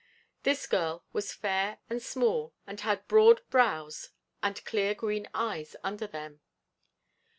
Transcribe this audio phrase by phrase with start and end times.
[0.41, 4.09] This girl was fair and small, and had broad brows
[4.41, 6.39] and clear green eyes under them.